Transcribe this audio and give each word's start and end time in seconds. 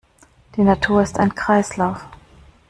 Die 0.55 0.61
Natur 0.63 1.03
ist 1.03 1.19
ein 1.19 1.35
Kreislauf. 1.35 2.03